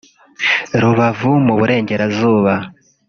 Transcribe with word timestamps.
Rubavu 0.81 1.31
mu 1.45 1.53
Burengerazuba 1.59 2.53